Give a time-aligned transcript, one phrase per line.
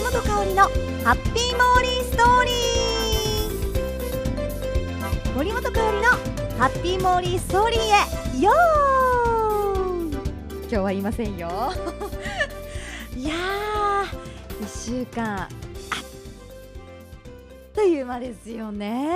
[0.00, 0.62] 森本香里の
[1.04, 5.34] ハッピーモーリーストーリー。
[5.36, 6.04] 森本香里の
[6.58, 7.80] ハッピーモーリーストーリー
[8.38, 8.40] へ。
[8.40, 10.16] よー。
[10.62, 11.50] 今日は言いませんよ。
[13.14, 15.48] いやー1週間あっ
[17.74, 19.10] という間ですよね。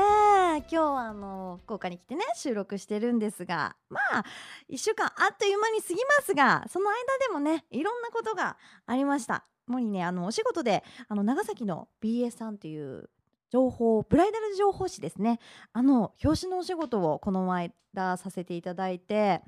[0.58, 3.74] 今日はあの福岡に来てね収録してるんですが。
[3.88, 4.24] まあ
[4.68, 6.96] 1週間あっという間に過ぎますがその間
[7.26, 9.46] でもねいろんなことがありました。
[9.66, 13.08] もにねあのお仕事であの長崎の BS さんっていう
[13.50, 15.38] 情報ブライダル情報誌ですね。
[15.72, 19.42] あの表紙のお仕事をこの間させていただいて、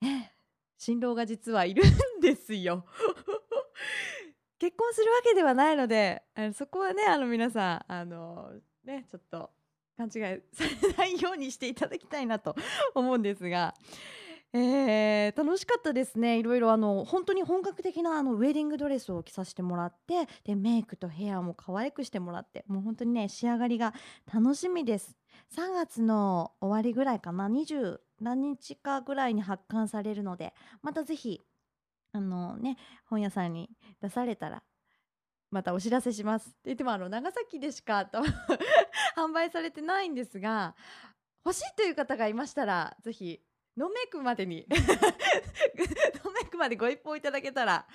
[0.00, 0.32] ね、
[0.78, 2.84] 新郎が実はいるんですよ。
[4.58, 6.22] 結婚するわけではないので
[6.54, 8.52] そこはねあの皆さんあの
[8.84, 9.50] ねちょっと
[9.96, 10.12] 勘違い
[10.52, 12.54] されないようにしていただきたいなと
[12.94, 13.74] 思うんですが
[14.54, 16.38] えー、楽しかったですね。
[16.38, 23.94] いろいろあの本当に本格的なあのウェディングドレスを着させてもらってでメイクとヘアも可愛くしてもらってもう本当にね仕上がりが
[24.32, 25.16] 楽しみです。
[25.56, 31.40] 3月の終わりぐらいかな20何日かぐらいに発刊されるのでまたぜひ
[32.12, 33.70] あのね本屋さんに
[34.02, 34.62] 出されたら
[35.50, 36.48] またお知らせします。
[36.48, 38.10] って言ってもあの長崎でしか
[39.16, 40.74] 販売されてないんですが
[41.42, 43.40] 欲しいという方がいましたらぜひ
[43.76, 44.66] ノメクまでに。
[46.24, 47.86] ノメクまでご一報いただけたら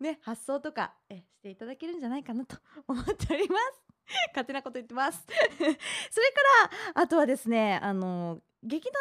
[0.00, 3.82] ね発送とかえしていただけるんじゃないかなと 思っております。
[4.28, 5.26] 勝手なこと言ってます。
[5.58, 5.80] それか
[6.94, 8.94] らあとはですねあの劇団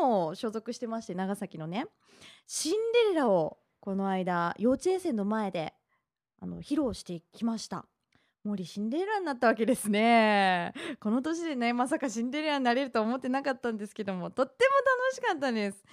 [0.00, 1.86] にも所属してまして長崎のね
[2.46, 5.74] シンデレラをこの間幼稚園生の前で
[6.40, 7.86] あの披露してきました。
[8.46, 10.72] 森シンデレラになったわけですね。
[11.00, 15.84] この年でねまさかシンデレラになれると思ってなかったんですけどもとっても楽しかったです。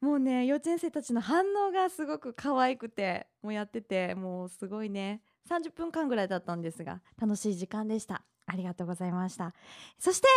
[0.00, 8.22] もうね幼稚園生たちの反応がすごく可愛くてもうやっててもうすごいね30分間ぐらいだったんですが楽しい時間でした。
[8.46, 9.54] ありがとうございました。
[9.98, 10.28] そして、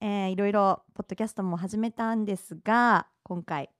[0.00, 3.70] えー、いろいろポッドキャストも始めたんですが今回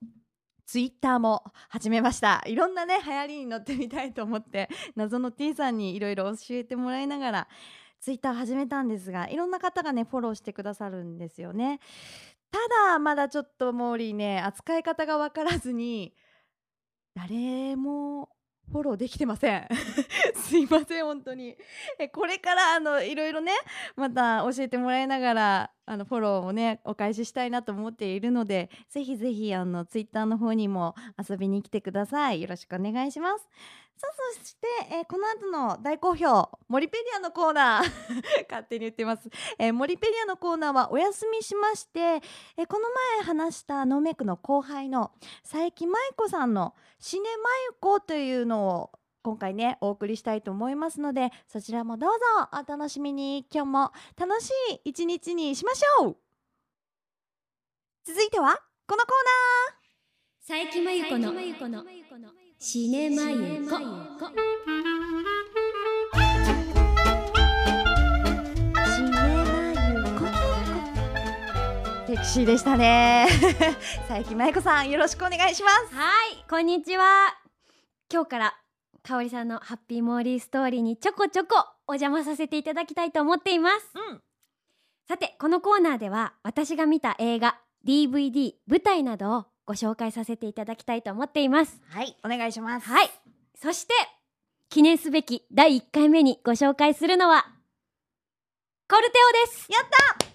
[0.66, 2.42] ツイッターも始めました。
[2.44, 7.48] いろんなね流行りに乗ってみたいと思って謎の T さんにいろいろ教えてもらいながら
[8.00, 11.78] ツイッター始めたんですがいろんな方がねフォローしてくださるんですよね。
[12.50, 12.58] た
[12.92, 16.14] だまだちょっとモーリーね扱い方が分からずに
[17.14, 18.28] 誰も
[18.72, 19.68] フォローできてません。
[20.34, 21.56] すいません本当に。
[22.12, 23.52] これからあのいろいろね
[23.94, 32.42] また教えてもらいながらあのフォローをねお返ししたいなと思っているのでぜひぜひあのツイッターの方にも遊びに来てください。
[32.42, 33.48] よろしくお願いします。
[33.98, 37.84] さあそして、えー、この後の大好評モリペディアのコーナー
[38.46, 42.20] 勝手に言ってます、えー、モリペディアのコーナーはお休みしまして、
[42.58, 48.90] えー、この前話したノーメイクの後輩の佐伯舞子さんのシネマユコというのを
[49.26, 52.16] 今回ねお送りしたいと思いますのでそちらもどうぞ
[52.52, 53.44] お楽しみに。
[53.52, 56.16] 今日も楽しい一日にしましょう。
[58.04, 58.56] 続いては
[58.86, 60.64] このコーナー。
[60.64, 61.82] 佐伯真由子の
[62.60, 63.78] シネマユコ
[72.06, 73.26] セクシーでしたね。
[74.06, 75.94] 佐伯真由子さんよろしくお願いします。
[75.96, 77.36] はいこんにちは。
[78.08, 78.65] 今日から
[79.06, 84.20] 香里さんのハッピーモーリーストーリーにちょこちょこお邪魔させていただきたいと思っています、うん、
[85.06, 87.56] さてこのコーナーでは私が見た映画
[87.86, 91.80] DVD 舞台などをご紹介させていただきたいと思っています。
[91.88, 92.88] はいお願いします。
[92.88, 93.10] はい。
[93.60, 93.94] そして
[94.70, 97.46] 記念すべき第1回目にご紹介するのは
[98.88, 99.68] コルテオです。
[99.72, 100.26] やった！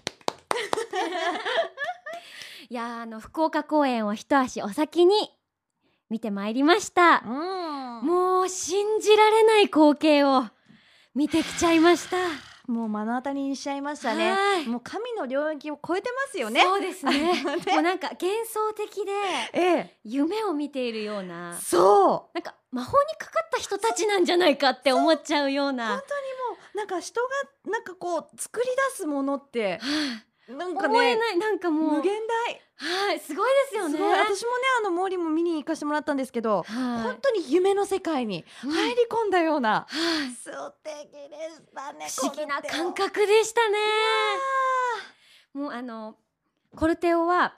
[2.70, 5.14] いやあの福岡公演を一足お先に
[6.12, 10.44] 見てまいりました、うん、もう信じられない光景を
[11.14, 12.16] 見てきちゃいました。
[12.70, 14.34] もう目の当たりにしちゃいましたね。
[14.66, 16.60] もう神の領域を超えてますよね。
[16.60, 17.42] そうですね。
[17.72, 19.12] もうなんか幻想的で、
[19.54, 21.58] ええ、夢を見ているような。
[21.58, 22.34] そう。
[22.34, 25.88] なんか魔法にかかった人たちなんじゃないかって思っちゃうような。
[25.88, 27.28] 本当にもうなんか人が
[27.70, 31.96] なんかこう作り出すものって、はあなんかね思えないなんかもう。
[31.96, 32.60] 無限大。
[32.74, 33.98] はいすごいですよね。
[34.00, 40.50] 私もねあの森も見に行かせてもらったんですけど、はい、本当に夢の世界に入り込んだような、うん、素
[40.82, 43.78] 敵でしたね不思議な感覚でしたね。
[45.54, 46.16] もうあの
[46.74, 47.54] コルテオは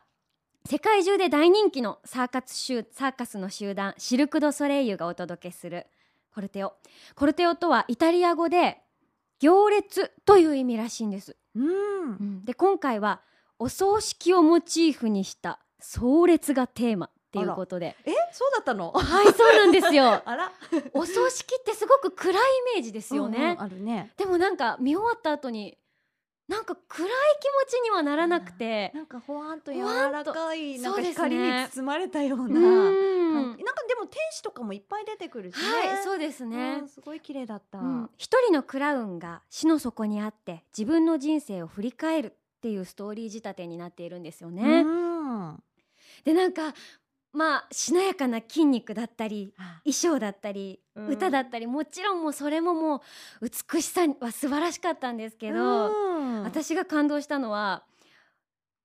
[0.69, 5.87] 世界中で大人気のサーカス集サーカスの集団シルク・ド・ソレイユがお届けする
[6.35, 6.75] コルテオ。
[7.15, 8.84] コルテオとはイタリア語で
[9.41, 11.37] 行列という意味らしいんです。
[11.55, 13.21] うん、で今回は
[13.59, 17.97] お葬式をモチーフにした葬列がテーマっていうことで。
[18.05, 18.13] え？
[18.33, 18.91] そうだったの？
[18.91, 20.23] はいそうなんですよ。
[20.27, 20.53] あら。
[20.95, 22.37] お葬式ってすごく暗いイ
[22.77, 24.13] メージですよね、うんうんあるね。
[24.17, 25.79] でもなんか見終わった後に
[26.49, 32.45] なんか暗い気持ちにはならなくて、なんかほわんと柔らかいなんか光に包まれたような。
[32.45, 32.95] う感ん。
[32.95, 33.57] じなんか
[33.89, 35.89] でも天使とかもいっぱい出てくるしね。
[35.89, 38.11] はいそうですね、うんすごい綺麗だった、うん。
[38.17, 44.83] 一人のクラウンが死の底にあって自分の人生を振り返るっていうストーリー仕立てになっているんですよね。
[44.83, 45.63] うん。
[46.25, 46.75] でなんか
[47.33, 49.53] まあしなやかな筋肉だったり
[49.85, 51.09] 衣装だったり、うん。
[51.09, 53.03] 歌だったりもちろんもうそれもも
[53.41, 56.43] う美しさは素晴らしかったんですけど、うん。
[56.43, 57.85] 私が感動したのは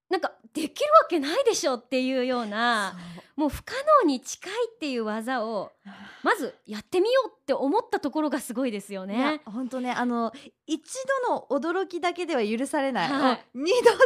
[0.09, 2.97] なんかできるわけないでしょっていうような
[3.35, 5.71] もう不可能に近いっていう技を
[6.23, 9.41] まずやってみようって思ったところがすごいですよね。
[9.45, 10.33] 本当ねあの
[10.67, 10.81] 一
[11.27, 13.45] 度の驚きだけでは許されない、はい。
[13.53, 13.99] 二度三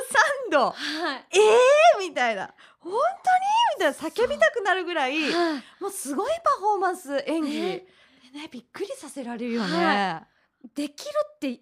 [0.52, 0.72] 度。
[0.72, 1.26] はい。
[1.32, 2.54] えーみたいな。
[2.80, 3.04] 本当に
[3.78, 3.94] みたいな。
[3.94, 5.64] 叫びたくなるぐらいはい。
[5.82, 7.86] もうすごいパフォーマンス演技、ね。
[8.34, 10.28] でねびっくりさせられるよね、は
[10.76, 11.62] できるってい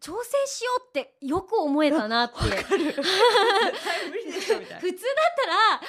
[0.00, 2.36] 挑戦しようってよく思えたなって。
[2.40, 3.02] 普通だっ
[4.80, 5.80] たら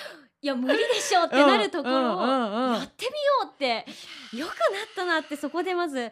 [0.41, 2.21] いや無理でしょってなるところを
[2.73, 3.85] やってみようって。
[4.33, 4.55] よくなっ
[4.95, 6.11] たなってそこでまず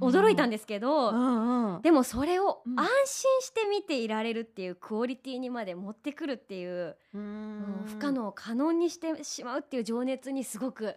[0.00, 1.82] 驚いたんですけど、うんうん。
[1.82, 2.78] でもそれをうん。
[2.78, 10.96] 安心して見ていられるっていうクオリティにまで持ってくるっていう、ううんん不可能を可能にしてしまうっていう情熱にすごく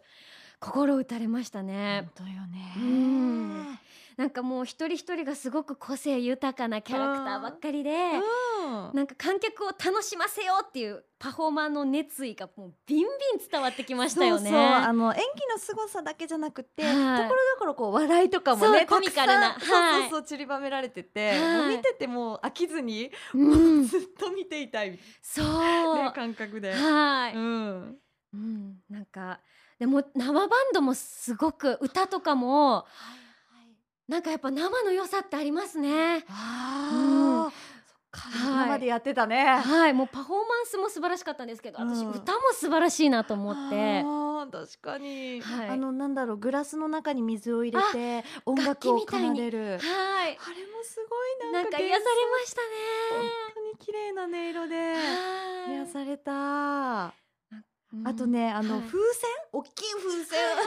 [0.59, 2.09] 心打たれましたね。
[2.15, 2.25] 本。
[2.25, 2.73] 当よね。
[2.77, 3.79] うん
[4.17, 8.91] なんかもう一人一人がすごく個性豊かなキャラクターばっかりで、うん。
[8.93, 13.07] なんか観客を楽しませようっていうパフォーマーの熱意がもうビンビン
[13.51, 14.49] 伝わってきましたよね。
[14.49, 17.23] そうそうあの演技の凄さだけじゃなくて、はい。
[17.23, 19.51] ところどころこう笑いとかもねコミカルな。
[19.51, 21.77] はいそうそうそう散りばめられてて、はい。
[21.77, 24.91] 見ててもう飽きずに、うん、ずっと見ていたい。
[24.91, 26.73] みそう、たいな、ね、感覚で。
[26.73, 27.97] はい、うん。
[28.33, 29.39] うん、なんか
[29.79, 32.85] でも生バンドもすごく歌とかも
[34.07, 36.23] なんかやっぱ生の良さってありますね。
[36.29, 39.43] ああ、そっか、はい生でやってたね。
[39.45, 42.11] はい、もうパフォーマンスも素晴らしかったんですけど、私うん。
[42.11, 44.03] 歌も素晴らしいなと思って。
[44.51, 45.69] 確かに、はい。
[45.69, 49.79] あのなんだろうグラスの中に水を入れて音楽を奏でる。
[49.79, 52.61] はい、あれもすごいななんんかか癒されました
[53.15, 53.29] 本ね。
[53.55, 54.75] 当に綺麗な音色で。
[54.93, 54.99] は
[55.67, 55.75] い。
[55.77, 56.31] 癒された。
[57.91, 58.07] うん。
[58.07, 58.83] あとね、あのはい。
[58.87, 60.65] 風船、大きい風船、はいはい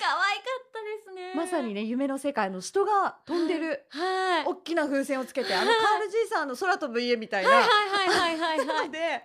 [0.00, 1.25] 可愛かったですね。
[1.36, 4.44] まさにね夢の世界の人が飛んでる、はい。
[4.46, 7.50] 大きな風船をつけて、あのカールじいさんの空飛ぶ家みたいな。
[7.50, 8.90] はいはいはいはいはいはい。
[8.90, 9.24] でで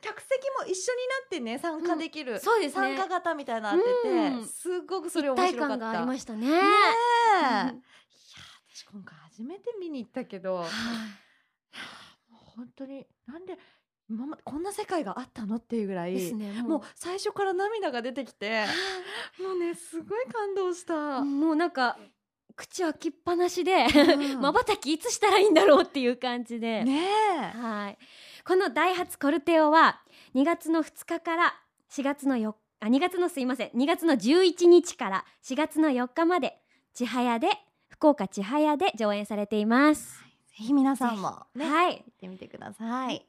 [0.00, 5.78] 客席も一緒になってね参加できる、そうですね参加型みたいなってて、うんすごくそれ面白かった。
[5.78, 6.46] 感がありましたね。
[6.46, 6.58] いや
[7.72, 7.82] うん
[8.74, 10.66] 私今回初めて見に行ったけど、はい
[12.30, 13.58] もう本当になんで
[14.08, 15.56] 今までこんな世界があったの？
[15.56, 16.62] っていうぐらいですね。
[16.62, 18.64] もう最初から涙が出てきて
[19.40, 21.22] もうねすごい感動した。
[21.22, 21.98] もうなんか
[22.54, 26.84] 口開きっぱなしでうんまばたきいつしたらいいんだろうっていう感じで。
[26.84, 27.04] ね
[27.54, 27.98] えはい。
[28.46, 30.00] このダイハツコルテオは
[30.34, 31.54] 2月の2日から
[31.90, 36.58] 4月の4あ2月のすいません2月の11日から4月の4日まで
[36.94, 37.48] 千早で
[37.88, 40.20] 福岡千早で上演されています。
[40.20, 41.96] ぜひ皆さんもね、はい。
[41.96, 43.26] 行ってみてください。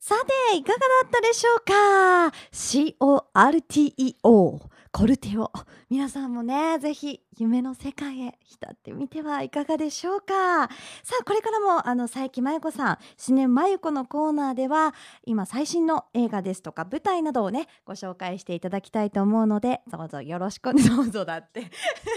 [0.00, 5.52] さていかがだったでしょうか？CORTEO コルテオ。
[5.90, 10.68] 皆さんもねぜひ夢の世界へ浸ってみてはいかがでしょうか？
[11.02, 21.70] さあこれからもあの佐伯真由子さん「シネマユコ」のコーナーでは今最新の映画ですとか舞台などをねご紹介していただきたいと思うのでどうぞよろしく どうぞだって。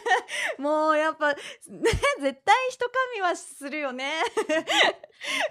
[0.57, 1.35] もうやっぱね
[2.19, 4.11] 絶対人神はするよね。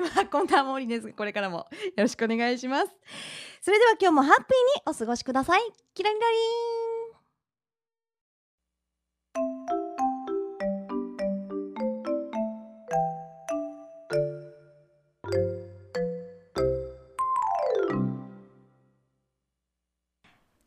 [0.17, 1.13] まあこんな森です。
[1.13, 1.67] これからもよ
[1.99, 2.70] ろしくお願いします。
[2.71, 2.87] ます。
[3.61, 5.61] それでは今日もハッピーにお過ごしください。
[5.95, 6.41] キラリラリーン。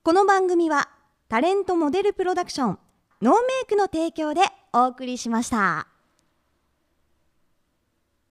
[0.03, 0.89] この番組は
[1.29, 2.79] タレントモデルプロダクション
[3.21, 4.41] ノーメイクの提供で
[4.73, 5.92] お送りしました。